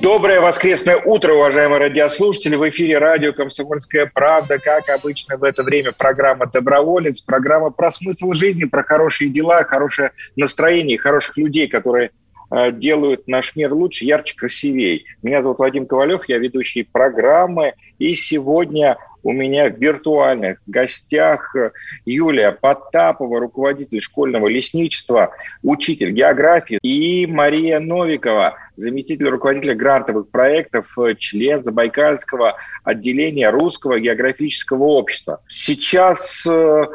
[0.00, 2.54] Доброе воскресное утро, уважаемые радиослушатели.
[2.54, 4.58] В эфире радио «Комсомольская правда».
[4.58, 7.20] Как обычно в это время программа «Доброволец».
[7.20, 12.12] Программа про смысл жизни, про хорошие дела, хорошее настроение, хороших людей, которые
[12.50, 15.02] э, делают наш мир лучше, ярче, красивее.
[15.24, 17.74] Меня зовут Вадим Ковалев, я ведущий программы.
[17.98, 21.70] И сегодня у меня в виртуальных гостях э,
[22.04, 25.32] Юлия Потапова, руководитель школьного лесничества,
[25.62, 34.84] учитель географии, и Мария Новикова, заместитель руководителя грантовых проектов, э, член Забайкальского отделения Русского географического
[34.84, 35.42] общества.
[35.48, 36.86] Сейчас э,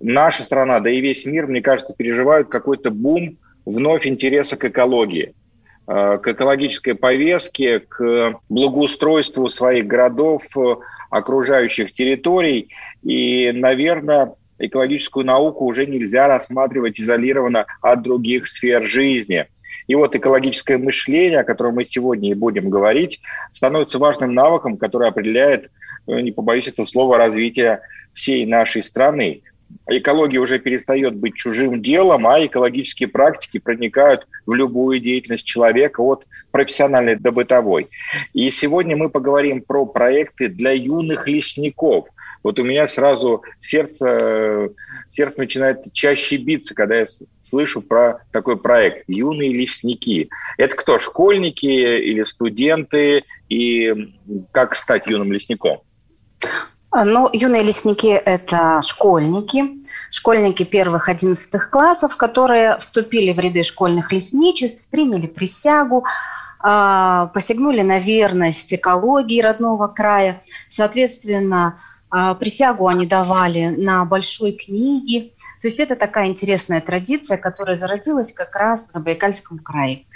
[0.00, 5.34] наша страна, да и весь мир, мне кажется, переживают какой-то бум вновь интереса к экологии
[5.88, 10.42] к экологической повестке, к благоустройству своих городов,
[11.10, 12.68] окружающих территорий.
[13.02, 19.46] И, наверное, экологическую науку уже нельзя рассматривать изолированно от других сфер жизни.
[19.86, 23.20] И вот экологическое мышление, о котором мы сегодня и будем говорить,
[23.52, 25.70] становится важным навыком, который определяет,
[26.08, 27.80] э, не побоюсь этого слова, развитие
[28.12, 29.42] всей нашей страны
[29.86, 36.26] экология уже перестает быть чужим делом, а экологические практики проникают в любую деятельность человека от
[36.50, 37.88] профессиональной до бытовой.
[38.32, 42.06] И сегодня мы поговорим про проекты для юных лесников.
[42.42, 44.70] Вот у меня сразу сердце,
[45.10, 47.06] сердце начинает чаще биться, когда я
[47.42, 50.28] слышу про такой проект «Юные лесники».
[50.56, 53.24] Это кто, школьники или студенты?
[53.48, 54.12] И
[54.52, 55.80] как стать юным лесником?
[56.96, 64.14] А, ну, юные лесники– это школьники, школьники первых одиннадцатых классов, которые вступили в ряды школьных
[64.14, 66.06] лесничеств, приняли присягу,
[66.58, 70.40] а, посягнули на верность экологии родного края.
[70.70, 75.32] Соответственно, а, присягу они давали на большой книге.
[75.60, 80.06] То есть это такая интересная традиция, которая зародилась как раз в Забайкальском крае.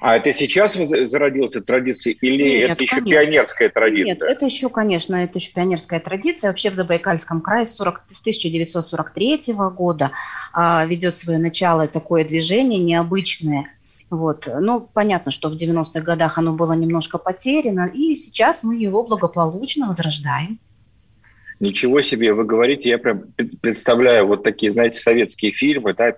[0.00, 3.10] А это сейчас зародился традиция или Нет, это еще конечно.
[3.10, 4.04] пионерская традиция?
[4.04, 6.50] Нет, это еще, конечно, это еще пионерская традиция.
[6.50, 10.12] Вообще в Забайкальском крае 40, с 1943 года
[10.52, 13.66] а, ведет свое начало такое движение необычное.
[14.10, 14.48] Вот.
[14.60, 19.86] Ну, понятно, что в 90-х годах оно было немножко потеряно, и сейчас мы его благополучно
[19.86, 20.58] возрождаем.
[21.60, 23.24] Ничего себе, вы говорите, я прям
[23.60, 26.14] представляю вот такие, знаете, советские фильмы, да,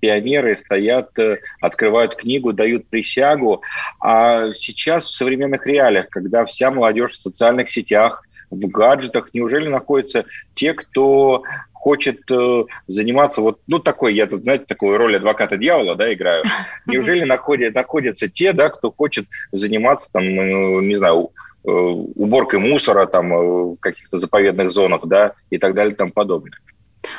[0.00, 3.62] пионеры стоят, э, открывают книгу, дают присягу.
[4.00, 10.24] А сейчас в современных реалиях, когда вся молодежь в социальных сетях, в гаджетах, неужели находятся
[10.54, 11.44] те, кто
[11.80, 16.42] хочет э, заниматься вот, ну, такой, я тут, знаете, такую роль адвоката дьявола, да, играю.
[16.86, 21.30] Неужели находят, находятся те, да, кто хочет заниматься, там, ну, не знаю,
[21.62, 23.36] уборкой мусора там э,
[23.74, 26.52] в каких-то заповедных зонах, да, и так далее и тому подобное.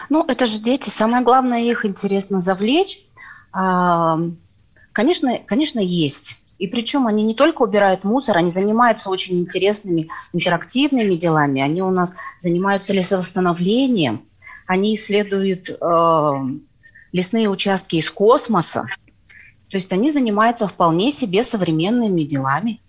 [0.09, 0.89] Ну, это же дети.
[0.89, 3.01] Самое главное, их интересно завлечь.
[3.53, 4.19] А,
[4.93, 6.37] конечно, конечно, есть.
[6.57, 11.61] И причем они не только убирают мусор, они занимаются очень интересными интерактивными делами.
[11.61, 14.25] Они у нас занимаются лесовосстановлением,
[14.67, 16.31] они исследуют э,
[17.11, 18.85] лесные участки из космоса.
[19.69, 22.79] То есть они занимаются вполне себе современными делами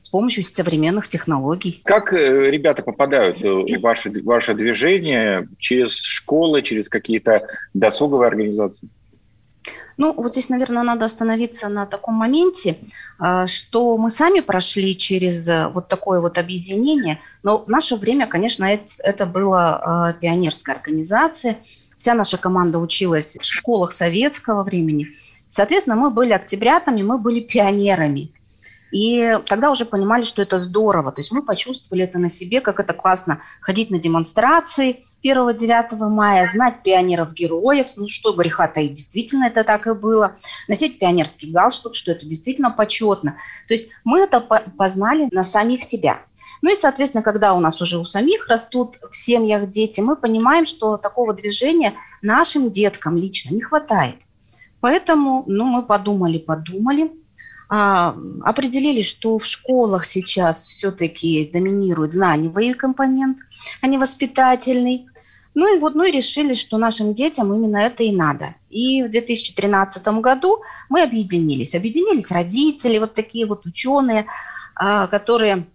[0.00, 1.82] с помощью современных технологий.
[1.84, 8.88] Как э, ребята попадают э, в ваше, ваше движение через школы, через какие-то досуговые организации?
[9.96, 12.78] Ну, вот здесь, наверное, надо остановиться на таком моменте,
[13.18, 18.26] а, что мы сами прошли через э, вот такое вот объединение, но в наше время,
[18.26, 21.58] конечно, это была пионерская организация,
[21.98, 25.08] вся наша команда училась в школах советского времени.
[25.48, 28.30] Соответственно, мы были октябрятами, мы были пионерами.
[28.92, 31.12] И тогда уже понимали, что это здорово.
[31.12, 36.46] То есть мы почувствовали это на себе, как это классно ходить на демонстрации 1-9 мая,
[36.46, 42.12] знать пионеров-героев, ну что греха таить, действительно это так и было, носить пионерский галстук, что
[42.12, 43.36] это действительно почетно.
[43.68, 46.22] То есть мы это познали на самих себя.
[46.62, 50.66] Ну и, соответственно, когда у нас уже у самих растут в семьях дети, мы понимаем,
[50.66, 54.16] что такого движения нашим деткам лично не хватает.
[54.80, 57.12] Поэтому ну, мы подумали, подумали,
[57.72, 63.38] а, определили, что в школах сейчас все-таки доминирует знаниевый компонент,
[63.80, 65.06] а не воспитательный.
[65.54, 68.56] Ну и вот, ну и решили, что нашим детям именно это и надо.
[68.70, 70.58] И в 2013 году
[70.88, 71.76] мы объединились.
[71.76, 74.26] Объединились родители, вот такие вот ученые,
[74.74, 75.66] а, которые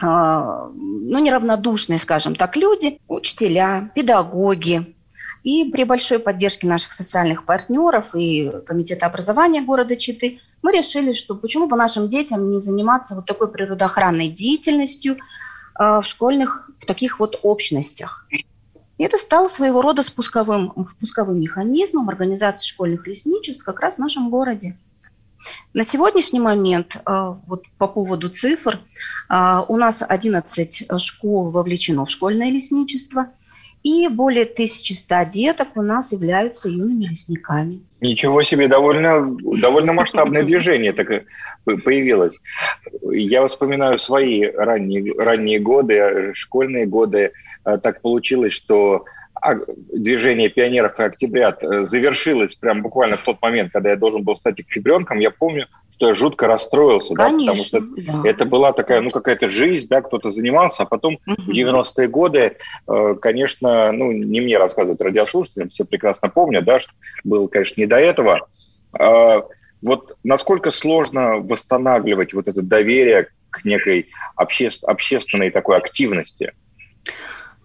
[0.00, 4.94] ну, неравнодушные, скажем так, люди, учителя, педагоги.
[5.42, 11.34] И при большой поддержке наших социальных партнеров и Комитета образования города Читы мы решили, что
[11.34, 15.16] почему бы нашим детям не заниматься вот такой природоохранной деятельностью
[15.78, 18.26] в школьных, в таких вот общностях.
[18.98, 24.28] И это стало своего рода спусковым, спусковым механизмом организации школьных лесничеств как раз в нашем
[24.28, 24.76] городе.
[25.72, 27.00] На сегодняшний момент, э,
[27.46, 28.80] вот по поводу цифр,
[29.30, 33.28] э, у нас 11 школ вовлечено в школьное лесничество,
[33.84, 37.82] и более 1100 деток у нас являются юными лесниками.
[38.00, 41.24] Ничего себе, довольно, довольно масштабное движение так
[41.64, 42.38] появилось.
[43.02, 47.32] Я вспоминаю свои ранние, ранние годы, школьные годы.
[47.64, 49.04] Э, так получилось, что
[49.92, 54.36] движение пионеров и октябрят э, завершилось прям буквально в тот момент, когда я должен был
[54.36, 58.28] стать октябренком, я помню, что я жутко расстроился, Конечно, да, потому что да.
[58.28, 61.42] это была такая, ну, какая-то жизнь, да, кто-то занимался, а потом угу.
[61.42, 62.56] в 90-е годы,
[62.88, 66.92] э, конечно, ну, не мне рассказывать радиослушателям, все прекрасно помнят, да, что
[67.24, 68.48] было, конечно, не до этого.
[68.92, 69.44] А,
[69.82, 74.70] вот насколько сложно восстанавливать вот это доверие к некой обще...
[74.82, 76.52] общественной такой активности–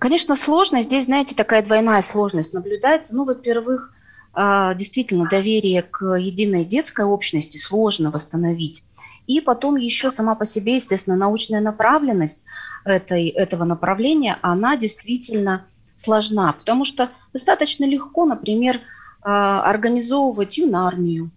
[0.03, 0.81] Конечно, сложно.
[0.81, 3.15] Здесь, знаете, такая двойная сложность наблюдается.
[3.15, 3.93] Ну, во-первых,
[4.33, 8.83] а, действительно, доверие к единой детской общности сложно восстановить.
[9.27, 12.43] И потом еще сама по себе, естественно, научная направленность
[12.83, 15.65] этой, этого направления, она действительно
[15.95, 18.81] сложна, потому что достаточно легко, например,
[19.21, 21.31] а, организовывать юнармию,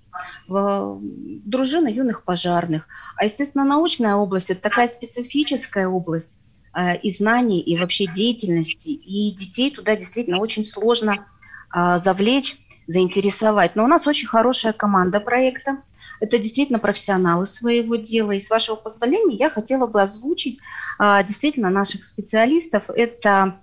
[0.48, 2.88] дружины юных пожарных.
[3.14, 6.40] А, естественно, научная область– это такая специфическая область,
[7.02, 8.90] и знаний, и вообще деятельности.
[8.90, 11.26] И детей туда действительно очень сложно
[11.70, 12.56] а, завлечь,
[12.87, 13.76] заинтересовать.
[13.76, 15.78] Но у нас очень хорошая команда проекта.
[16.20, 18.32] Это действительно профессионалы своего дела.
[18.32, 20.61] И с вашего позволения я хотела бы озвучить
[20.99, 22.84] а, действительно наших специалистов.
[22.88, 23.61] Это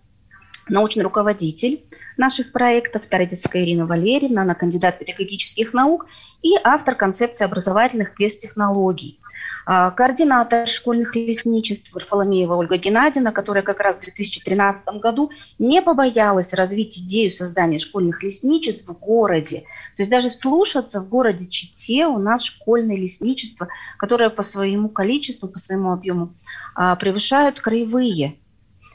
[0.67, 1.83] научный руководитель
[2.17, 6.05] наших проектов Тарадецкая Ирина Валерьевна, она кандидат педагогических наук
[6.41, 9.19] и автор концепции образовательных спецтехнологий.
[9.65, 16.53] А, координатор школьных лесничеств Варфоломеева Ольга Геннадьевна, которая как раз в 2013 году не побоялась
[16.53, 19.61] развить идею создания школьных лесничеств в городе.
[19.95, 25.47] То есть даже слушаться в городе Чите у нас школьное лесничество, которое по своему количеству,
[25.47, 26.33] по своему объему
[26.75, 28.35] а, превышают краевые.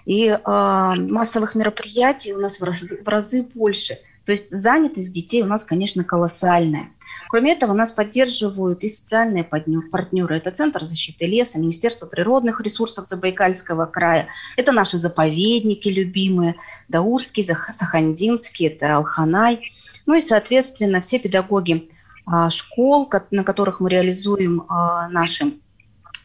[0.04, 3.98] И а, массовых мероприятий у нас в разы, в разы больше.
[4.24, 6.90] То есть занятость детей у нас, конечно, колоссальная.
[7.28, 10.36] Кроме этого, нас поддерживают и социальные партнеры.
[10.36, 14.28] Это Центр защиты леса, Министерство природных ресурсов Забайкальского края.
[14.56, 16.54] Это наши заповедники любимые,
[16.88, 19.70] Даурский, Сахандинский, это Алханай.
[20.06, 21.90] Ну и, соответственно, все педагоги
[22.24, 25.52] а, школ, на которых мы реализуем а, наши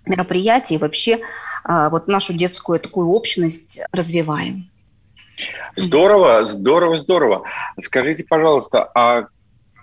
[0.06, 1.20] мероприятия и вообще
[1.64, 4.70] а, вот нашу детскую такую общность развиваем.
[5.76, 7.44] Здорово, здорово, здорово.
[7.82, 9.28] Скажите, пожалуйста, а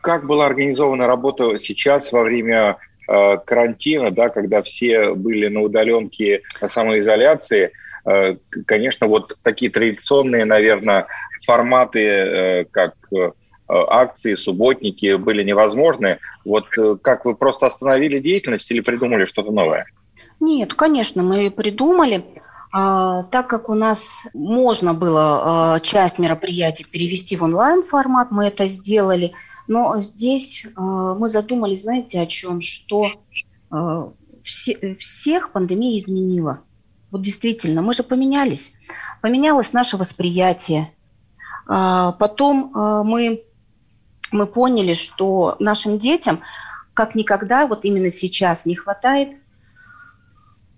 [0.01, 6.43] как была организована работа сейчас во время э, карантина, да, когда все были на удаленке,
[6.61, 7.73] на самоизоляции?
[8.05, 8.37] Э,
[8.67, 11.07] конечно, вот такие традиционные, наверное,
[11.47, 13.31] форматы, э, как э,
[13.69, 16.19] акции, субботники были невозможны.
[16.45, 19.87] Вот э, как вы просто остановили деятельность или придумали что-то новое?
[20.41, 22.25] Нет, конечно, мы придумали.
[22.73, 28.47] А, так как у нас можно было а, часть мероприятий перевести в онлайн формат, мы
[28.47, 29.33] это сделали–
[29.71, 32.61] но здесь э, мы задумались, знаете, о чем?
[32.61, 33.07] Что
[33.71, 34.11] э,
[34.43, 36.63] все, всех пандемия изменила.
[37.13, 38.73] Вот действительно, мы же поменялись.
[39.23, 40.93] Поменялось наше восприятие.
[41.69, 43.45] Э, потом э, мы,
[44.33, 46.41] мы поняли, что нашим детям
[46.93, 49.37] как никогда, вот именно сейчас не хватает,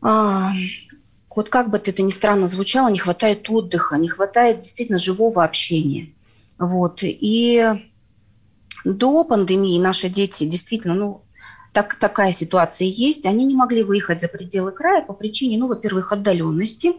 [0.03, 0.49] э,
[1.35, 6.13] вот как бы это ни странно звучало, не хватает отдыха, не хватает действительно живого общения.
[6.59, 6.99] Вот.
[7.03, 7.67] И
[8.85, 11.23] до пандемии наши дети действительно, ну,
[11.73, 16.12] так, такая ситуация есть, они не могли выехать за пределы края по причине, ну, во-первых,
[16.12, 16.93] отдаленности,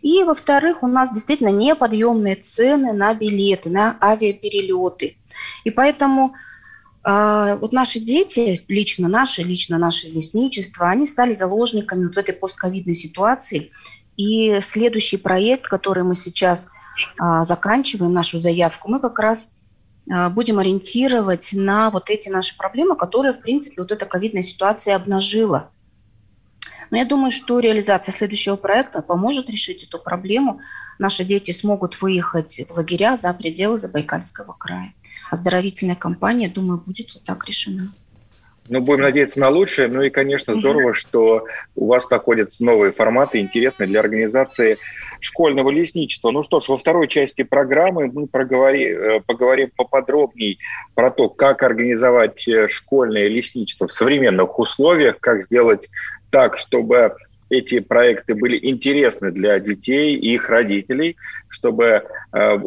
[0.00, 5.16] и, во-вторых, у нас действительно неподъемные цены на билеты, на авиаперелеты.
[5.64, 6.34] И поэтому
[7.04, 12.94] э, вот наши дети, лично наши, лично наше лесничество, они стали заложниками вот этой постковидной
[12.94, 13.72] ситуации.
[14.16, 16.68] И следующий проект, который мы сейчас
[17.20, 19.58] э, заканчиваем, нашу заявку, мы как раз
[20.06, 25.70] будем ориентировать на вот эти наши проблемы, которые, в принципе, вот эта ковидная ситуация обнажила.
[26.90, 30.60] Но я думаю, что реализация следующего проекта поможет решить эту проблему.
[30.98, 34.92] Наши дети смогут выехать в лагеря за пределы Забайкальского края.
[35.30, 37.92] Оздоровительная кампания, думаю, будет вот так решена.
[38.68, 39.88] Ну, будем надеяться на лучшее.
[39.88, 44.78] Ну и, конечно, здорово, что у вас находятся новые форматы, интересные для организации
[45.24, 46.30] школьного лесничества.
[46.30, 50.58] Ну что ж, во второй части программы мы проговорим, э, поговорим поподробнее
[50.94, 55.88] про то, как организовать э, школьное лесничество в современных условиях, как сделать
[56.30, 57.14] так, чтобы
[57.48, 61.16] эти проекты были интересны для детей и их родителей,
[61.48, 62.58] чтобы э,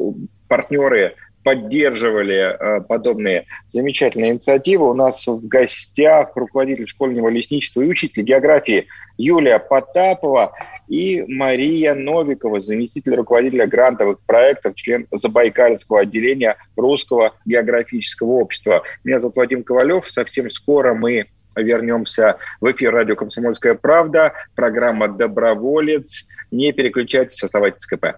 [0.48, 1.16] партнеры
[1.48, 4.90] поддерживали э, подобные замечательные инициативы.
[4.90, 8.88] У нас в гостях руководитель школьного лесничества и учитель географии
[9.18, 10.52] Юлия Потапова
[10.90, 18.84] и Мария Новикова, заместитель руководителя грантовых проектов, член Забайкальского отделения Русского географического общества.
[19.06, 20.06] Меня зовут Вадим Ковалев.
[20.06, 26.28] Совсем скоро мы вернемся в эфир радио «Комсомольская правда», программа «Доброволец».
[26.52, 28.18] Не переключайтесь, оставайтесь в КП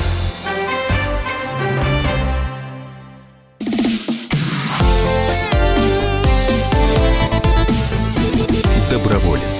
[9.11, 9.59] Доброволец.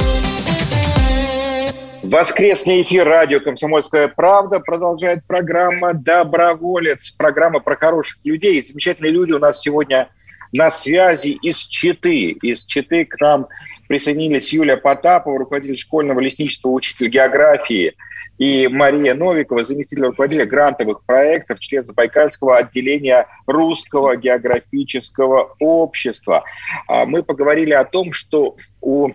[2.03, 7.11] Воскресный эфир радио «Комсомольская правда» продолжает программа «Доброволец».
[7.11, 8.63] Программа про хороших людей.
[8.63, 10.09] Замечательные люди у нас сегодня
[10.53, 12.31] на связи из Читы.
[12.41, 13.47] Из Читы к нам
[13.87, 17.93] присоединились Юлия Потапова, руководитель школьного лесничества, учитель географии,
[18.37, 26.43] и Мария Новикова, заместитель руководителя грантовых проектов, член Забайкальского отделения Русского географического общества.
[26.87, 29.11] А мы поговорили о том, что у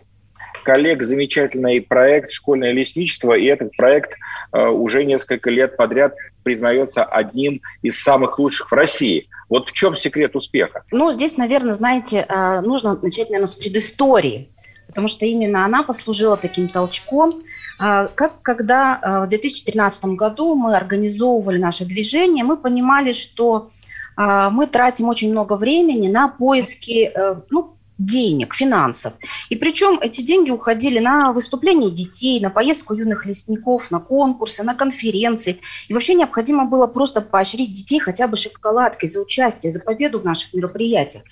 [0.66, 4.18] коллег замечательный проект «Школьное лесничество», и этот проект
[4.52, 9.28] э, уже несколько лет подряд признается одним из самых лучших в России.
[9.48, 10.82] Вот в чем секрет успеха?
[10.90, 14.48] Ну, здесь, наверное, знаете, э, нужно начать, наверное, с предыстории,
[14.88, 17.44] потому что именно она послужила таким толчком.
[17.80, 23.70] Э, как когда в 2013 году мы организовывали наше движение, мы понимали, что
[24.18, 27.12] мы тратим очень много времени на поиски
[27.50, 29.14] ну, денег, финансов.
[29.48, 34.74] И причем эти деньги уходили на выступления детей, на поездку юных лесников, на конкурсы, на
[34.74, 35.60] конференции.
[35.88, 40.24] И вообще необходимо было просто поощрить детей хотя бы шоколадкой за участие, за победу в
[40.24, 41.24] наших мероприятиях.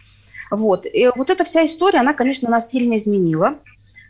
[0.50, 0.86] Вот.
[0.86, 3.58] И вот эта вся история, она, конечно, нас сильно изменила.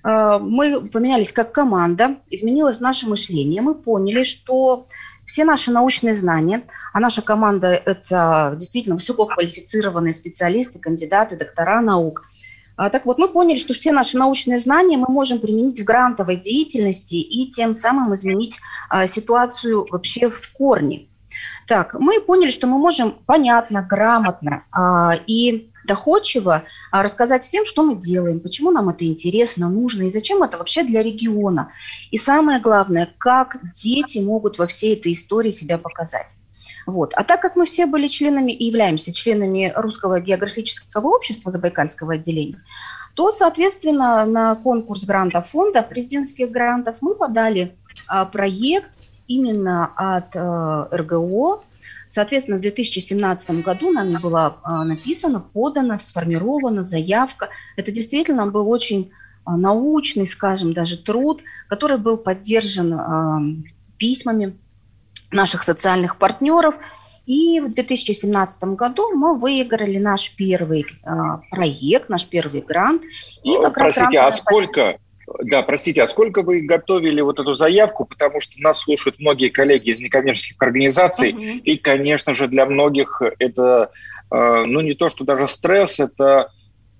[0.02, 3.62] А, мы поменялись как команда, изменилось наше мышление.
[3.62, 4.86] Мы поняли, что
[5.24, 12.24] все наши научные знания, а наша команда– это действительно высококвалифицированные специалисты, кандидаты, доктора наук.
[12.76, 16.36] А, так вот, мы поняли, что все наши научные знания мы можем применить в грантовой
[16.36, 21.08] деятельности и тем самым изменить а, ситуацию вообще в корне.
[21.66, 27.96] Так, мы поняли, что мы можем понятно, грамотно а, и доходчиво рассказать всем, что мы
[27.96, 31.72] делаем, почему нам это интересно, нужно и зачем это вообще для региона.
[32.10, 36.38] И самое главное, как дети могут во всей этой истории себя показать.
[36.86, 37.12] Вот.
[37.14, 42.62] А так как мы все были членами и являемся членами Русского географического общества Забайкальского отделения,
[43.14, 47.74] то, соответственно, на конкурс грантов фонда, президентских грантов, мы подали
[48.06, 48.90] а, проект
[49.28, 51.62] именно от а, РГО
[52.14, 57.48] Соответственно, в 2017 году нами была а, написана, подана, сформирована заявка.
[57.74, 59.10] Это действительно был очень
[59.44, 63.40] а, научный, скажем, даже труд, который был поддержан а,
[63.96, 64.56] письмами
[65.34, 66.76] наших социальных партнеров.
[67.26, 70.84] И в 2017 году мы выиграли наш первый
[71.50, 73.02] проект, наш первый грант.
[73.42, 74.98] И как Простите, раз а сколько,
[75.44, 78.04] да, простите, а сколько вы готовили вот эту заявку?
[78.04, 81.58] Потому что нас слушают многие коллеги из некоммерческих организаций, uh-huh.
[81.60, 83.90] и, конечно же, для многих это,
[84.30, 86.50] э, ну, не то, что даже стресс, это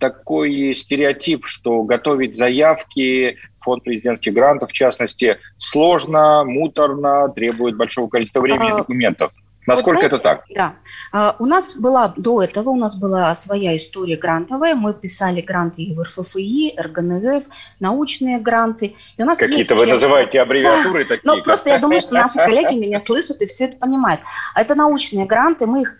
[0.08, 8.40] такой стереотип, что готовить заявки, фонд президентских грантов, в частности, сложно, муторно, требует большого количества
[8.40, 9.32] времени и а, документов.
[9.66, 10.44] Насколько вот, знаете, это так?
[10.54, 10.74] Да.
[11.10, 14.74] А, у нас была до этого у нас была своя история грантовая.
[14.74, 17.44] Мы писали гранты и в РФФИ, РГНФ,
[17.80, 18.96] научные гранты.
[19.16, 21.08] И у нас Какие-то вы называете аббревиатуры да.
[21.16, 21.22] такие.
[21.24, 24.20] Ну, просто я думаю, что наши коллеги меня слышат и все это понимают.
[24.54, 25.96] Это научные гранты, мы их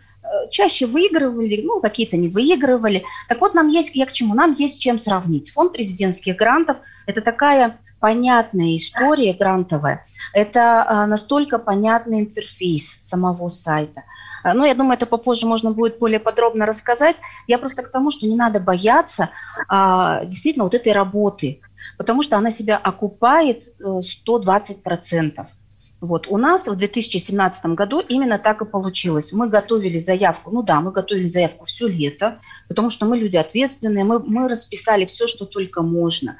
[0.51, 3.05] чаще выигрывали, ну, какие-то не выигрывали.
[3.29, 4.35] Так вот, нам есть, я к чему?
[4.35, 5.51] Нам есть чем сравнить.
[5.51, 10.05] Фонд президентских грантов– это такая понятная история грантовая.
[10.35, 14.03] Это а, настолько понятный интерфейс самого сайта.
[14.43, 17.17] А, ну, я думаю, это попозже можно будет более подробно рассказать.
[17.47, 19.31] Я просто к тому, что не надо бояться
[19.69, 21.63] а, действительно вот этой работы,
[21.97, 25.47] потому что она себя окупает 120%.
[26.05, 26.27] Вот.
[26.29, 29.33] У нас в 2017 году именно так и получилось.
[29.33, 34.05] Мы готовили заявку, ну да, мы готовили заявку все лето, потому что мы люди ответственные,
[34.05, 36.37] мы, мы расписали все, что только можно.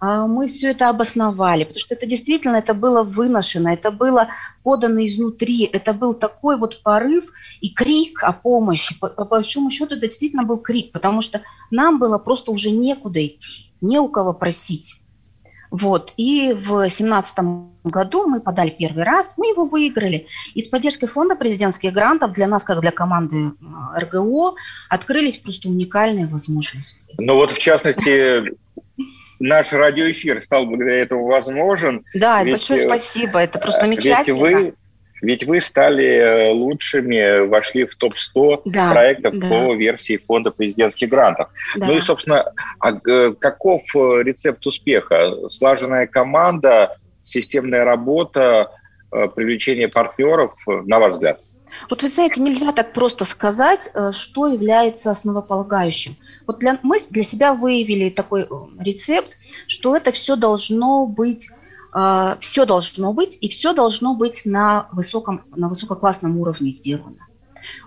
[0.00, 4.30] А мы все это обосновали, потому что это действительно это было выношено, это было
[4.64, 8.98] подано изнутри, это был такой вот порыв и крик о помощи.
[8.98, 11.40] По, по большому счету это действительно был крик, потому что
[11.70, 15.03] нам было просто уже некуда идти, не у кого просить.
[15.70, 16.12] Вот.
[16.16, 17.38] И в 2017
[17.84, 20.26] году мы подали первый раз, мы его выиграли.
[20.54, 24.54] И с поддержкой фонда президентских грантов для нас, как для команды э, РГО,
[24.88, 27.14] открылись просто уникальные возможности.
[27.18, 28.54] Ну вот, в частности,
[29.40, 32.04] наш радиоэфир стал благодаря этому возможен.
[32.14, 34.46] Да, ведь, большое спасибо, это просто замечательно.
[34.46, 34.74] Ведь вы
[35.24, 39.48] ведь вы стали э, лучшими, вошли в топ-100 да, проектов да.
[39.48, 41.48] по версии фонда президентских грантов.
[41.76, 41.86] Да.
[41.86, 45.48] Ну и, собственно, а, каков э, рецепт успеха?
[45.48, 48.70] Слаженная команда, системная работа,
[49.12, 51.40] э, привлечение партнеров, на ваш взгляд?
[51.90, 56.16] Вот вы знаете, нельзя так просто сказать, что является основополагающим.
[56.46, 58.46] Вот для, мы для себя выявили такой
[58.78, 61.48] рецепт, что это все должно быть
[62.40, 67.18] все должно быть, и все должно быть на, высоком, на высококлассном уровне сделано.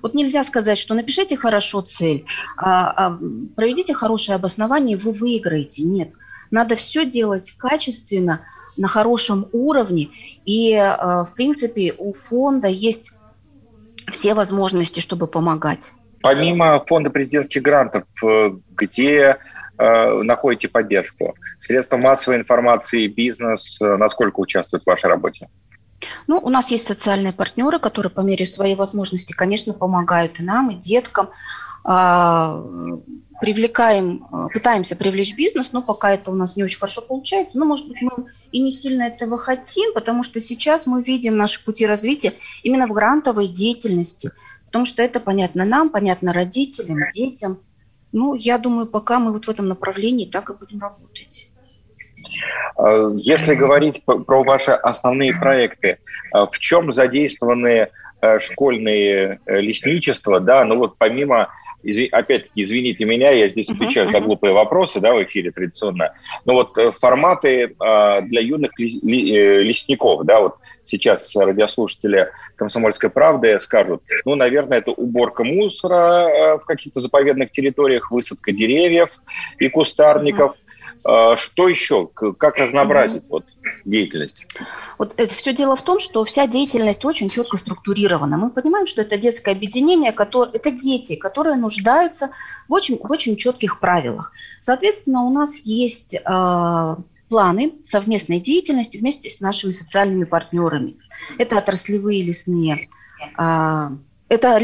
[0.01, 3.19] Вот нельзя сказать, что напишите хорошо цель, а, а,
[3.55, 5.83] проведите хорошее обоснование, вы выиграете.
[5.83, 6.11] Нет,
[6.51, 8.41] надо все делать качественно,
[8.77, 10.09] на хорошем уровне.
[10.45, 13.13] И, а, в принципе, у фонда есть
[14.11, 15.93] все возможности, чтобы помогать.
[16.21, 19.37] Помимо фонда президентских грантов, э, где
[19.77, 21.35] э, находите поддержку?
[21.59, 25.47] Средства массовой информации, бизнес, э, насколько участвуют в вашей работе?
[26.27, 30.69] Ну, у нас есть социальные партнеры, которые по мере своей возможности, конечно, помогают и нам,
[30.69, 31.29] и деткам.
[31.83, 32.63] А,
[33.39, 37.57] привлекаем, э, пытаемся привлечь бизнес, но пока это у нас не очень хорошо получается.
[37.57, 41.63] Но, может быть, мы и не сильно этого хотим, потому что сейчас мы видим наши
[41.63, 44.31] пути развития именно в грантовой деятельности,
[44.65, 47.59] потому что это понятно нам, понятно родителям, детям.
[48.11, 51.51] Ну, я думаю, пока мы вот в этом направлении так и будем работать.
[52.75, 55.97] А, если говорить про ваши основные проекты,
[56.31, 57.89] а, в чем задействованы э,
[58.39, 61.49] школьные э, лесничества, да, ну вот помимо
[62.11, 66.13] опять-таки, извините меня, я здесь отвечаю uh-huh, за глупые вопросы, да, в эфире традиционно.
[66.43, 70.55] Но вот э, форматы для юных лесников, да, вот
[70.87, 78.11] сейчас радиослушатели «Комсомольской правды» скажут, ну, наверное, это уборка мусора э, в каких-то заповедных территориях,
[78.11, 79.21] высадка деревьев
[79.59, 80.53] и кустарников.
[80.53, 80.66] Mm-hmm.
[81.03, 82.07] Что еще?
[82.07, 83.45] Как разнообразить вот,
[83.85, 84.45] деятельность?
[84.97, 88.37] Вот это все дело в том, что вся деятельность очень четко структурирована.
[88.37, 92.31] Мы понимаем, что это детское объединение, которое, это дети, которые нуждаются
[92.67, 94.31] в очень, в очень четких правилах.
[94.59, 96.95] Соответственно, у нас есть э,
[97.29, 100.95] планы совместной деятельности вместе с нашими социальными партнерами.
[101.37, 102.87] Это отраслевые лесные
[103.35, 103.91] а,
[104.29, 104.55] это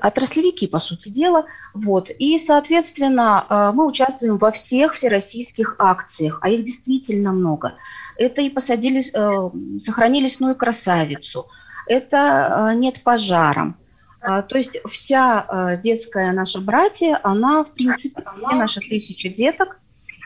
[0.00, 1.46] отраслевики, по сути дела.
[1.74, 2.08] Вот.
[2.10, 7.74] И, соответственно, а, мы участвуем во всех всероссийских акциях, а их действительно много.
[8.16, 11.46] Это и посадили, э, сохранили лесную красавицу,
[11.86, 13.76] это а, нет пожаром.
[14.20, 19.80] То есть вся детская наша братья, она, в принципе, все наши тысячи деток,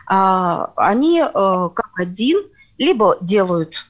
[0.07, 2.37] а, они э, как один
[2.77, 3.87] либо делают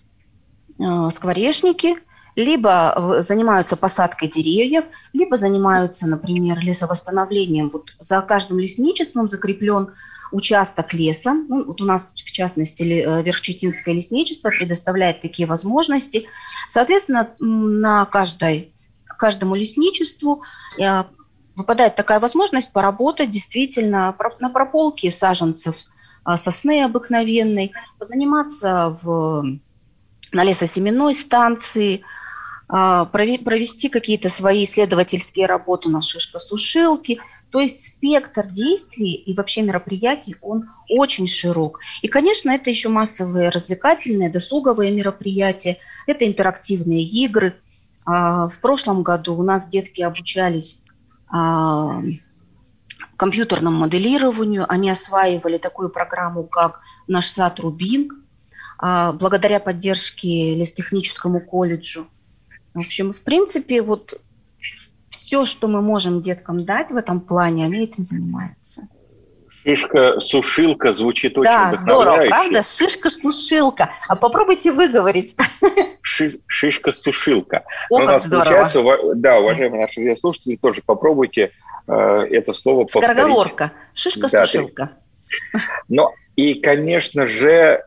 [0.80, 1.98] э, скворечники,
[2.38, 7.70] либо занимаются посадкой деревьев, либо занимаются, например, лесовосстановлением.
[7.70, 9.90] Вот за каждым лесничеством закреплен
[10.32, 11.34] участок леса.
[11.34, 16.28] Ну, вот у нас, в частности, э, Верхчетинское лесничество предоставляет такие возможности.
[16.70, 18.74] Соответственно, на каждой,
[19.06, 20.44] каждому лесничеству
[21.56, 25.86] выпадает такая возможность поработать действительно на прополке саженцев–
[26.36, 29.44] сосны обыкновенной, заниматься в,
[30.34, 32.04] на лесосеменной станции,
[32.68, 37.20] провести какие-то свои исследовательские работы на шишкосушилке.
[37.50, 41.80] То есть спектр действий и вообще мероприятий, он очень широк.
[42.02, 45.78] И, конечно, это еще массовые развлекательные, досуговые мероприятия,
[46.08, 47.56] это интерактивные игры.
[48.06, 50.84] А, в прошлом году у нас детки обучались
[53.18, 54.66] компьютерному моделированию.
[54.72, 58.10] Они осваивали такую программу, как наш сад Рубин,
[58.78, 62.08] а, благодаря поддержке лестехническому колледжу.
[62.78, 64.22] В общем, в принципе, вот
[65.10, 68.84] все, что мы можем деткам дать в этом плане, они этим занимаются.
[69.66, 72.62] Шишка-сушилка звучит очень Да, здорово, правда?
[72.62, 73.90] Шишка-сушилка.
[74.08, 75.36] А попробуйте выговорить.
[76.04, 77.64] Ши- шишка-сушилка.
[77.90, 78.46] О, как здорово.
[78.46, 78.84] Получается,
[79.16, 81.52] да, уважаемые наши слушатели, тоже попробуйте
[81.88, 83.72] Э, это слово Скороговорка.
[83.96, 84.92] Шишка-сушилка.
[85.54, 87.86] Да, Но И, конечно же,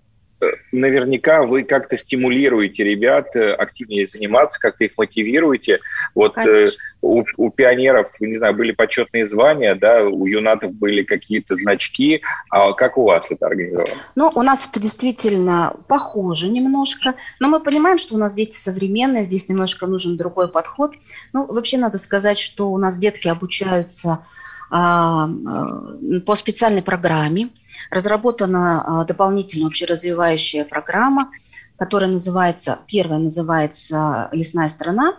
[0.73, 5.81] наверняка вы как-то стимулируете ребят э, активнее заниматься, как-то их мотивируете.
[6.15, 6.67] Вот э,
[7.03, 12.23] у, у пионеров, не знаю, были почетные звания, да, у юнатов были какие-то значки.
[12.51, 13.93] А как у вас это организовано?
[14.15, 19.25] Ну, у нас это действительно похоже немножко, но мы понимаем, что у нас дети современные,
[19.25, 20.93] здесь немножко нужен другой подход.
[21.33, 24.40] Ну, вообще надо сказать, что у нас детки обучаются э,
[24.71, 27.51] по специальной программе.
[27.91, 31.31] Разработана а, дополнительная общеразвивающая программа,
[31.77, 35.17] которая называется, первая называется «Лесная страна»,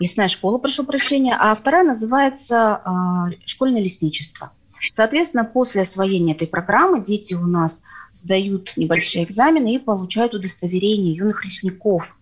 [0.00, 4.50] лесная школа, прошу прощения, а вторая называется а, «Школьное лесничество».
[4.90, 11.44] Соответственно, после освоения этой программы дети у нас сдают небольшие экзамены и получают удостоверение юных
[11.44, 12.18] лесников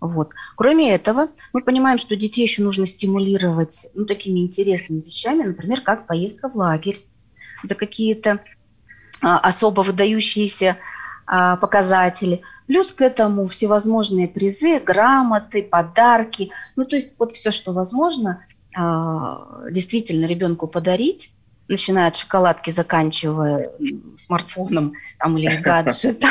[0.00, 0.30] вот.
[0.56, 6.06] Кроме этого, мы понимаем, что детей еще нужно стимулировать ну, такими интересными вещами, например, как
[6.06, 6.96] поездка в лагерь
[7.62, 8.40] за какие-то
[9.22, 10.76] а, особо выдающиеся
[11.26, 12.42] а, показатели.
[12.66, 16.50] Плюс к этому всевозможные призы, грамоты, подарки.
[16.74, 18.44] Ну, то есть вот все, что возможно
[18.76, 21.30] а, действительно ребенку подарить,
[21.68, 23.70] начиная от шоколадки, заканчивая
[24.16, 26.30] смартфоном там, или гаджетом.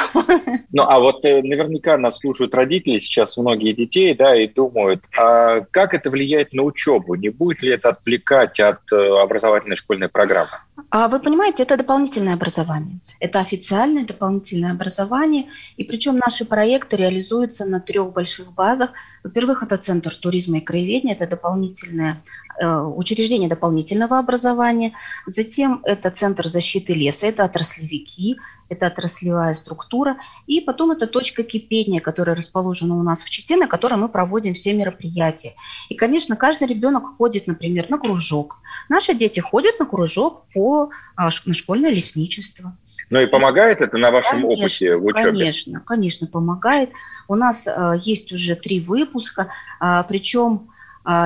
[0.71, 5.62] Ну, а вот э, наверняка нас слушают родители сейчас, многие детей, да, и думают, а
[5.71, 7.15] как это влияет на учебу?
[7.15, 10.52] Не будет ли это отвлекать от э, образовательной школьной программы?
[10.89, 13.00] А вы понимаете, это дополнительное образование.
[13.19, 15.45] Это официальное дополнительное образование.
[15.78, 18.91] И причем наши проекты реализуются на трех больших базах.
[19.24, 22.21] Во-первых, это Центр туризма и краеведения, это дополнительное
[22.57, 24.93] Э, учреждение дополнительного образования,
[25.25, 28.37] затем это Центр защиты леса, это отраслевики,
[28.69, 33.67] это отраслевая структура, и потом это точка кипения, которая расположена у нас в Чите, на
[33.67, 35.53] которой мы проводим все мероприятия.
[35.89, 38.55] И, конечно, каждый ребенок ходит, например, на кружок.
[38.87, 42.75] Наши дети ходят на кружок по, а, на школьное лесничество.
[43.09, 45.31] Ну и помогает это на вашем конечно, опыте в учебе?
[45.31, 46.89] Конечно, конечно, помогает.
[47.27, 49.45] У нас э, есть уже три выпуска, э,
[49.79, 50.69] а, причем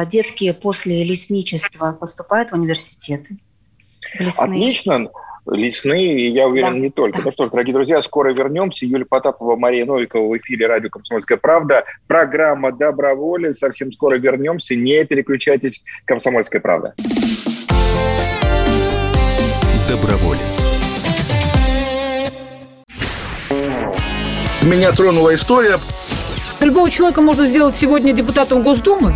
[0.07, 3.37] детки после лесничества поступают в университеты.
[4.17, 5.09] В Отлично.
[5.51, 7.17] Лесные, я уверен, да, не только.
[7.17, 7.23] Да.
[7.25, 8.85] Ну что ж, дорогие друзья, скоро вернемся.
[8.85, 11.85] Юлия Потапова, Мария Новикова в эфире радио «Комсомольская правда».
[12.07, 13.57] Программа «Доброволец».
[13.57, 14.75] Совсем скоро вернемся.
[14.75, 15.81] Не переключайтесь.
[16.05, 16.93] «Комсомольская правда».
[19.87, 20.69] Доброволец.
[24.61, 25.79] Меня тронула история.
[26.59, 29.15] Любого человека можно сделать сегодня депутатом Госдумы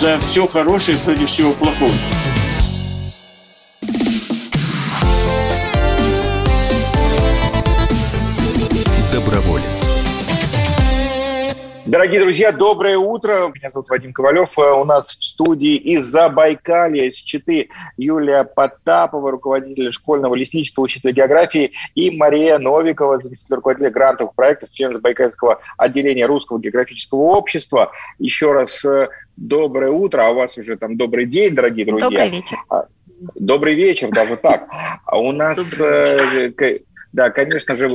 [0.00, 1.92] За все хорошее против всего плохого.
[12.00, 13.52] Дорогие друзья, доброе утро.
[13.54, 14.58] Меня зовут Вадим Ковалев.
[14.58, 21.12] Э, у нас в студии из Забайкалья, из Читы Юлия Потапова, руководитель школьного лесничества, учителя
[21.12, 27.92] географии, и Мария Новикова, заместитель руководителя грантовых проектов, член Забайкальского отделения Русского географического общества.
[28.18, 32.08] Еще раз э, доброе утро, а у вас уже там добрый день, дорогие друзья.
[32.08, 32.56] Добрый вечер.
[32.70, 32.86] А,
[33.34, 34.68] добрый вечер, даже так.
[35.04, 36.50] А у нас, э,
[37.12, 37.90] да, конечно же,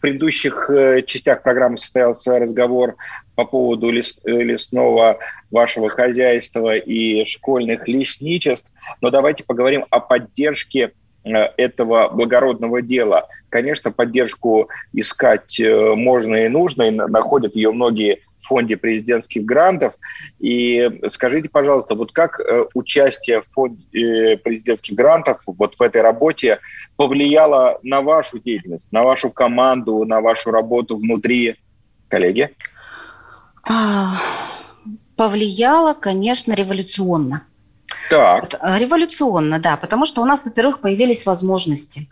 [0.00, 2.96] в предыдущих э, частях программы состоялся разговор
[3.34, 5.18] по поводу лес, э, лесного
[5.50, 8.72] вашего хозяйства и школьных лесничеств.
[9.02, 13.28] Но давайте поговорим о поддержке э, этого благородного дела.
[13.50, 19.94] Конечно, поддержку искать можно и нужно, и находят ее многие фонде президентских грантов.
[20.38, 23.84] И скажите, пожалуйста, вот как э, участие в фонде
[24.32, 26.60] э, президентских грантов вот в этой работе
[26.96, 31.56] повлияло на вашу деятельность, на вашу команду, на вашу работу внутри
[32.08, 32.50] коллеги?
[33.62, 34.14] А,
[35.16, 37.46] повлияло, конечно, революционно.
[38.08, 38.54] Так.
[38.54, 42.08] Э, революционно, да, потому что у нас, во-первых, появились возможности.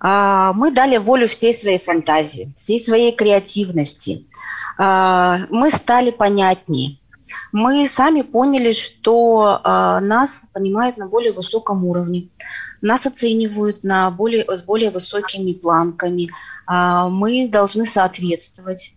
[0.00, 4.26] А, мы дали волю всей своей фантазии, всей своей креативности.
[4.78, 6.98] А, мы стали понятнее.
[7.52, 12.28] Мы сами поняли, что а, нас понимают на более высоком уровне,
[12.82, 16.28] нас оценивают на более, с более высокими планками.
[16.66, 18.94] А, мы должны соответствовать.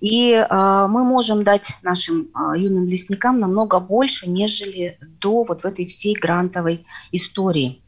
[0.00, 6.14] И мы можем дать нашим юным лесникам намного больше, нежели до вот в этой всей
[6.14, 7.82] грантовой истории.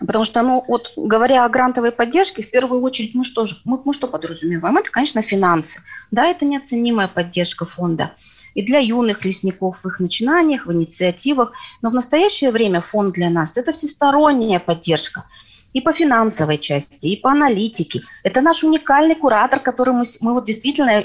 [0.00, 3.92] Потому что, ну, вот говоря о грантовой поддержке, в первую очередь мы что, мы, мы
[3.92, 4.76] что подразумеваем?
[4.76, 5.80] Это, конечно, финансы.
[6.10, 8.12] Да, это неоценимая поддержка фонда
[8.54, 11.52] и для юных лесников в их начинаниях, в инициативах.
[11.82, 15.24] Но в настоящее время фонд для нас– это всесторонняя поддержка
[15.72, 18.02] и по финансовой части, и по аналитике.
[18.24, 21.04] Это наш уникальный куратор, который мы, мы вот действительно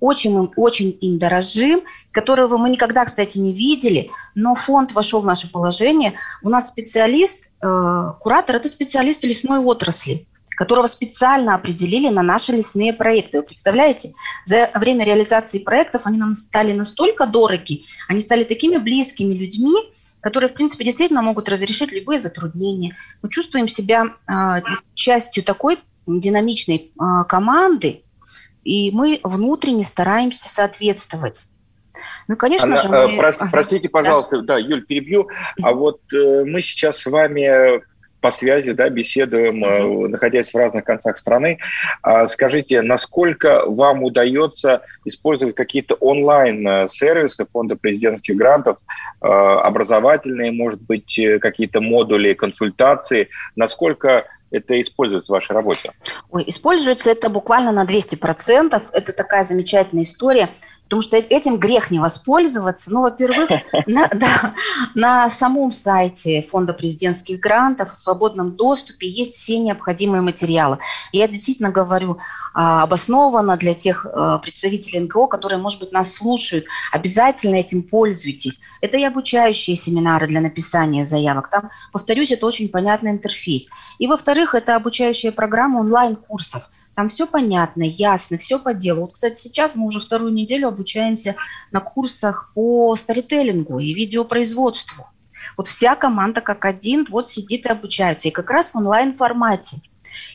[0.00, 1.80] очень, очень им дорожим,
[2.12, 6.14] которого мы никогда, кстати, не видели, но фонд вошел в наше положение.
[6.42, 7.48] У нас специалист,
[8.20, 13.38] куратор– это специалист лесной отрасли которого специально определили на наши лесные проекты.
[13.38, 14.12] Вы представляете,
[14.44, 19.74] за время реализации проектов они нам стали настолько дороги, они стали такими близкими людьми,
[20.20, 22.96] которые, в принципе, действительно могут разрешить любые затруднения.
[23.20, 24.62] Мы чувствуем себя э,
[24.94, 28.04] частью такой динамичной э, команды,
[28.62, 31.48] и мы внутренне стараемся соответствовать.
[32.28, 33.16] Ну, конечно Она, же, мы...
[33.16, 35.28] Про, простите, пожалуйста, да, да Юль, перебью.
[35.62, 37.82] А вот э, мы сейчас с вами
[38.24, 40.08] по связи, да, беседуем, mm-hmm.
[40.08, 41.58] находясь в разных концах страны.
[42.00, 48.78] А скажите, насколько вам удается использовать какие-то онлайн-сервисы Фонда президентских грантов,
[49.20, 55.92] э, образовательные, может быть, э, какие-то модули консультации, насколько это используется в вашей работе?
[56.30, 58.80] Ой, используется это буквально на 200%.
[58.92, 60.48] Это такая замечательная история–
[60.84, 62.92] потому что этим грех не воспользоваться.
[62.92, 63.50] Ну, во-первых,
[63.86, 64.54] на, да,
[64.94, 70.78] на самом сайте Фонда президентских грантов в свободном доступе есть все необходимые материалы.
[71.12, 72.18] И я действительно говорю
[72.52, 76.66] а, обоснованно для тех а, представителей НКО, которые, может быть, нас слушают.
[76.92, 78.60] Обязательно этим пользуйтесь.
[78.80, 81.48] Это и обучающие семинары для написания заявок.
[81.50, 83.70] Там, повторюсь, это очень понятный интерфейс.
[83.98, 89.02] И, во-вторых, это обучающая программа онлайн-курсов– там все понятно, ясно, все по делу.
[89.02, 91.34] Вот, кстати, сейчас мы уже вторую неделю обучаемся
[91.72, 95.06] на курсах по старителлингу и видеопроизводству.
[95.56, 98.28] Вот вся команда как один вот сидит и обучается.
[98.28, 99.78] И как раз в онлайн-формате.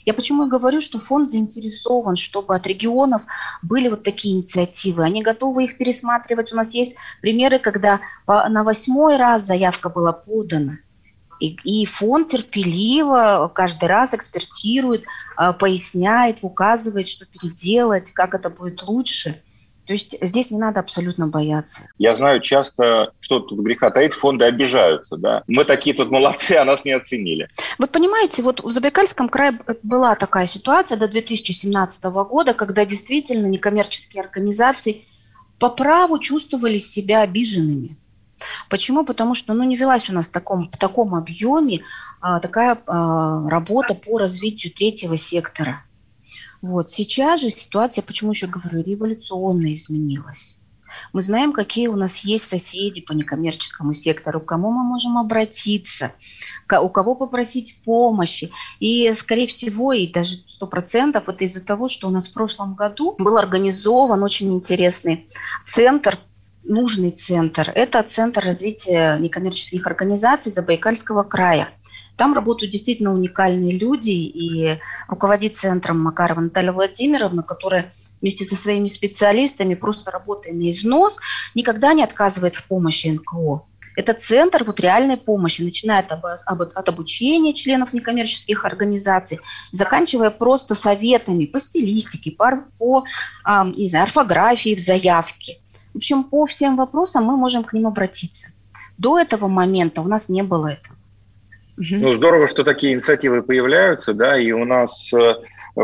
[0.06, 3.24] Я почему и говорю, что фонд заинтересован, чтобы от регионов
[3.62, 5.04] были вот такие инициативы.
[5.04, 6.52] Они готовы их пересматривать.
[6.52, 10.80] У нас есть примеры, когда на восьмой раз заявка была подана–
[11.40, 15.04] и, и фонд терпеливо каждый раз экспертирует,
[15.36, 19.42] а, поясняет, указывает, что переделать, как это будет лучше.
[19.90, 21.90] То есть здесь не надо абсолютно бояться.
[21.98, 25.18] Я знаю часто, что тут греха таит, фонды обижаются.
[25.18, 25.44] Да?
[25.48, 27.50] Мы такие тут молодцы, а нас не оценили.
[27.80, 34.22] Вы понимаете, вот в Забайкальском крае была такая ситуация до 2017 года, когда действительно некоммерческие
[34.22, 35.06] организации
[35.58, 37.98] по праву чувствовали себя обиженными.
[38.70, 39.06] Почему?
[39.06, 41.84] Потому что ну, не велась у нас в таком, в таком объеме
[42.22, 45.84] а, такая а, работа по развитию третьего сектора.
[46.62, 46.90] Вот.
[46.92, 50.60] Сейчас же ситуация, почему еще говорю, революционно изменилась.
[51.14, 56.12] Мы знаем, какие у нас есть соседи по некоммерческому сектору, к кому мы можем обратиться,
[56.72, 58.52] у кого попросить помощи.
[58.80, 63.16] И, скорее всего, и даже 100% это из-за того, что у нас в прошлом году
[63.18, 65.28] был организован очень интересный
[65.66, 66.20] центр
[66.70, 67.72] нужный центр.
[67.76, 71.70] Это Центр развития некоммерческих организаций Забайкальского края.
[72.16, 74.78] Там работают действительно уникальные люди, и
[75.08, 81.20] руководит центром Макарова Наталья Владимировна, которая вместе со своими специалистами, просто работая на износ,
[81.56, 83.64] никогда не отказывает в помощи НКО.
[83.96, 89.40] Это центр вот реальной помощи, начиная от, об, от обучения членов некоммерческих организаций,
[89.72, 93.04] заканчивая просто советами по стилистике, по, по
[93.76, 95.60] не знаю, орфографии в заявке.
[95.94, 98.50] В общем, по всем вопросам мы можем к ним обратиться.
[98.98, 100.96] До этого момента у нас не было этого.
[101.78, 105.36] Ну, здорово, что такие инициативы появляются, да, и у нас э,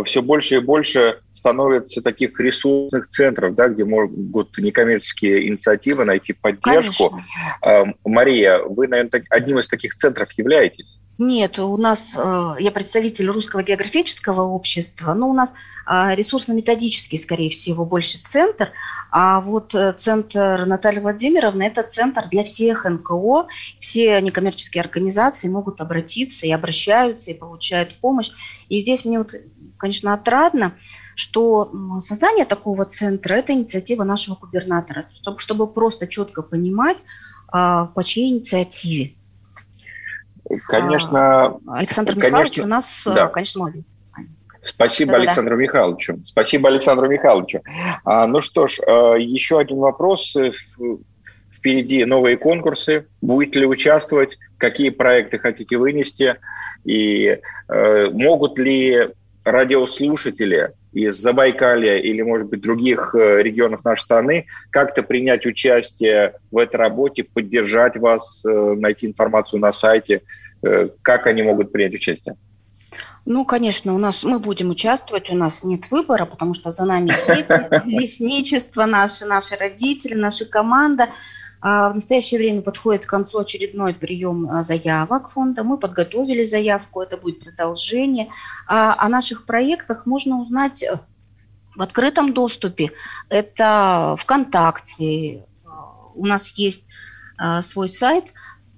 [0.03, 7.21] все больше и больше становится таких ресурсных центров, да, где могут некоммерческие инициативы найти поддержку.
[7.61, 7.93] Конечно.
[7.93, 10.99] Э, Мария, вы, наверное, одним из таких центров являетесь?
[11.17, 15.53] Нет, у нас, э, я представитель Русского географического общества, но у нас
[15.85, 18.71] а, ресурсно-методический, скорее всего, больше центр,
[19.11, 23.47] а вот э, центр Натальи Владимировны– это центр для всех НКО,
[23.79, 28.31] все некоммерческие организации могут обратиться и обращаются, и получают помощь.
[28.67, 29.31] И здесь мне, вот,
[29.77, 30.73] конечно, отрадно,
[31.15, 37.05] что создание такого центра– это инициатива нашего губернатора, чтобы, просто четко понимать,
[37.47, 39.15] а, по чьей инициативе.
[40.67, 41.45] Конечно.
[41.45, 43.27] А, Александр Михайлович у нас, да.
[43.27, 43.95] конечно, молодец.
[44.61, 45.29] Спасибо Да-да-да.
[45.29, 46.19] Александру Михайловичу.
[46.25, 47.61] Спасибо Александру Михайловичу.
[48.03, 50.35] А, ну что ж, а, еще один вопрос.
[51.51, 53.07] Впереди новые конкурсы.
[53.21, 54.37] Будете ли участвовать?
[54.57, 56.35] Какие проекты хотите вынести?
[56.83, 59.09] И э, могут ли
[59.43, 66.57] радиослушатели из Забайкалья или, может быть, других э, регионов нашей страны, как-то принять участие в
[66.57, 70.21] этой работе, поддержать вас, э, найти информацию на сайте,
[70.63, 72.35] э, как они могут принять участие?
[73.25, 77.07] Ну, конечно, у нас мы будем участвовать, у нас нет выбора, потому что за нами
[77.27, 81.09] дети, лесничество наши, наши родители, наша команда.
[81.67, 85.63] А в настоящее время подходит к концу очередной прием а, заявок фонда.
[85.63, 88.27] Мы подготовили заявку, это будет продолжение.
[88.67, 90.99] А о наших проектах можно узнать э,
[91.75, 92.91] в открытом доступе.
[93.29, 95.43] Это ВКонтакте.
[96.13, 96.85] У нас есть
[97.63, 98.25] свой сайт,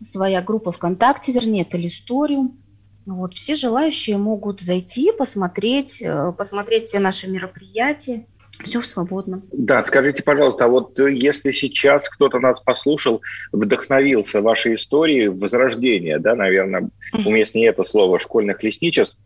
[0.02, 2.58] своя группа ВКонтакте, вернее, это Листориум.
[3.06, 8.26] Вот, все желающие могут зайти, посмотреть, э, посмотреть все наши мероприятия.
[8.64, 9.44] Все свободно.
[9.52, 16.18] Да, скажите, пожалуйста, а вот э, если сейчас кто-то нас послушал, вдохновился вашей историей возрождения,
[16.18, 19.18] да, наверное, уместнее это слово, школьных лесничеств,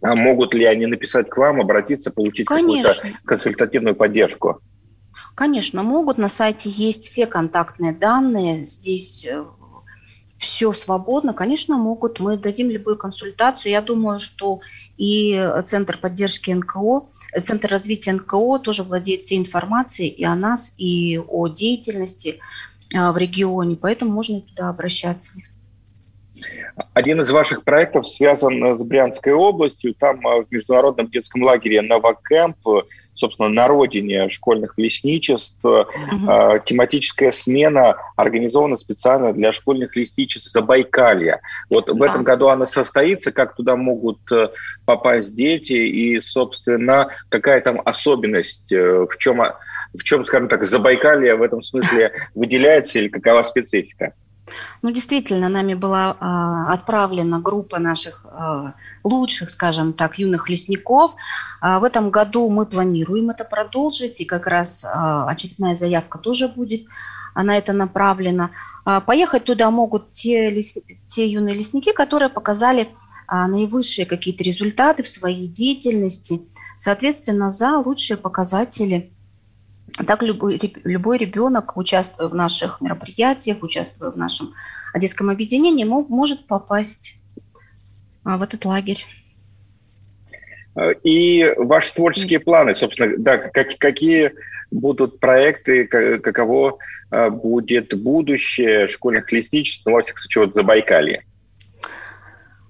[0.00, 4.60] а могут ли они написать к вам, обратиться, получить какую-то консультативную поддержку?
[5.34, 6.18] Конечно, могут.
[6.18, 8.64] На сайте есть все контактные данные.
[8.64, 9.44] Здесь э,
[10.36, 12.20] все свободно, конечно, могут.
[12.20, 13.72] Мы дадим любую консультацию.
[13.72, 14.60] Я думаю, что
[14.96, 17.06] и Центр поддержки НКО,
[17.40, 22.40] Центр развития НКО тоже владеет всей информацией и о нас, и о деятельности
[22.94, 25.32] а, в регионе, поэтому можно туда обращаться.
[26.92, 29.94] Один из ваших проектов связан с Брянской областью.
[29.94, 32.58] Там а, в международном детском лагере «Новокэмп»
[33.14, 35.64] собственно, на родине школьных лесничеств.
[35.64, 36.60] Угу.
[36.64, 41.40] Тематическая смена организована специально для школьных лесничеств Забайкалья.
[41.70, 41.92] Вот да.
[41.92, 44.48] в этом году она состоится, как туда могут э,
[44.84, 49.40] попасть дети и, собственно, какая там особенность, в чем,
[49.94, 54.12] в чем, скажем так, Забайкалье в этом смысле выделяется или какова специфика?
[54.82, 61.14] Ну, действительно, нами была э, отправлена группа наших э, лучших, скажем так, юных лесников.
[61.62, 66.48] Э, в этом году мы планируем это продолжить, и как раз э, очередная заявка тоже
[66.48, 66.86] будет
[67.34, 68.50] на это направлена.
[68.86, 70.76] Э, поехать туда могут те, лес,
[71.06, 76.42] те юные лесники, которые показали э, наивысшие какие-то результаты в своей деятельности,
[76.76, 79.10] соответственно, за лучшие показатели–
[80.06, 84.54] так любой, любой ребенок, участвуя в наших мероприятиях, участвуя в нашем
[84.94, 87.16] детском объединении, мог, может попасть
[88.24, 89.04] а, в этот лагерь.
[91.04, 94.32] И ваши творческие планы, собственно, да, как, какие
[94.72, 96.78] будут проекты, каково
[97.10, 101.24] а, будет будущее школьных лесничеств, ну, во всяком случае, вот Забайкалье?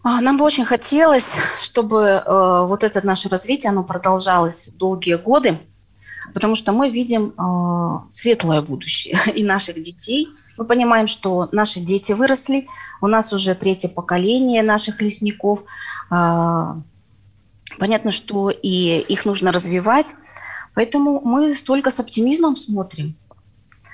[0.02, 5.58] А, нам бы очень хотелось, чтобы э, вот это наше развитие, оно продолжалось долгие годы,
[6.32, 10.28] потому что мы видим э, светлое будущее и наших детей.
[10.56, 12.68] Мы понимаем, что наши дети выросли,
[13.00, 15.64] у нас уже третье поколение наших лесников.
[16.10, 16.74] Э,
[17.78, 20.14] понятно, что и их нужно развивать,
[20.74, 23.16] поэтому мы столько с оптимизмом смотрим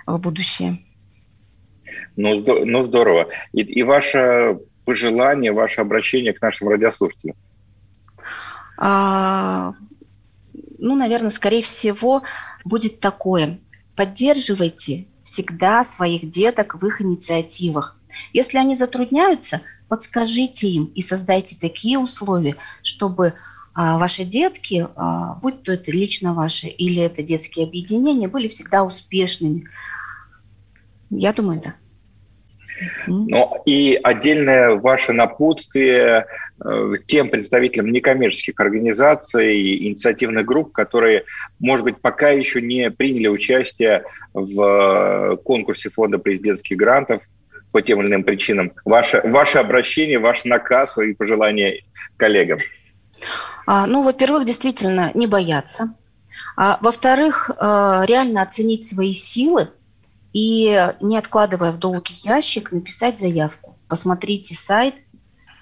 [0.07, 0.79] в будущее.
[2.17, 3.29] Ну, ну здорово.
[3.53, 7.37] И, и ваше пожелание, ваше обращение к нашим радиослушателям?
[10.81, 12.23] Ну, наверное, скорее всего,
[12.65, 13.61] будет такое.
[13.95, 17.97] Поддерживайте всегда своих деток в их инициативах.
[18.33, 23.35] Если они затрудняются, подскажите им и создайте такие условия, чтобы
[23.75, 28.83] а, ваши детки, а, будь то это лично ваши или это детские объединения, были всегда
[28.83, 29.69] успешными.
[31.11, 31.75] Я думаю, да.
[33.07, 36.27] Ну и отдельное ваше напутствие
[36.65, 41.25] э, тем представителям некоммерческих организаций, инициативных групп, которые,
[41.59, 47.23] может быть, пока еще не приняли участие в э, конкурсе фонда президентских грантов
[47.73, 48.73] по тем или иным причинам.
[48.85, 51.83] Ваше, ваше обращение, ваш наказ и пожелания
[52.17, 52.59] коллегам.
[53.67, 55.95] А, ну, во-первых, действительно не бояться.
[56.57, 57.55] А, во-вторых, э,
[58.07, 59.69] реально оценить свои силы–
[60.33, 63.77] и, не откладывая в долгий ящик, написать заявку.
[63.89, 64.95] Посмотрите сайт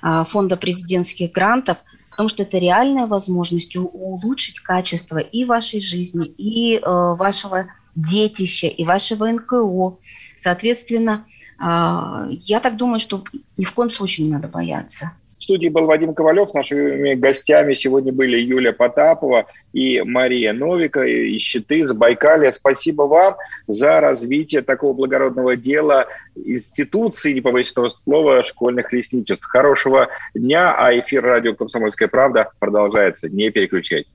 [0.03, 1.79] а, Фонда президентских грантов,
[2.11, 8.85] потому что это реальная возможность улучшить качество и вашей жизни, и э, вашего детища, и
[8.85, 9.99] вашего НКО.
[10.37, 11.25] Соответственно,
[11.61, 13.23] э, я так думаю, что
[13.57, 15.13] ни в коем случае не надо бояться.
[15.39, 16.53] В студии был Вадим Ковалев.
[16.53, 22.51] Нашими гостями сегодня были Юлия Потапова и Мария Новика из Щиты, из Байкалия.
[22.53, 23.37] Спасибо вам
[23.69, 29.45] за развитие такого благородного дела институции, не побоюсь этого слова, школьных лесничеств.
[29.45, 33.29] Хорошего дня, а эфир радио «Комсомольская правда» продолжается.
[33.29, 34.11] Не переключайтесь.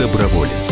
[0.00, 0.70] Доброволец.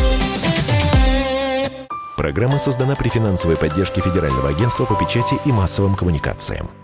[2.17, 6.71] Программа создана при финансовой поддержке Федерального агентства по печати и массовым коммуникациям.